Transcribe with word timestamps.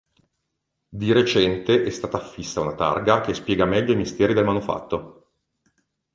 Di 0.89 1.11
recente 1.11 1.83
è 1.83 1.89
stata 1.91 2.17
affissa 2.17 2.59
una 2.59 2.73
targa 2.73 3.21
che 3.21 3.35
spiega 3.35 3.65
meglio 3.65 3.93
i 3.93 3.95
misteri 3.95 4.33
del 4.33 4.43
manufatto. 4.45 5.29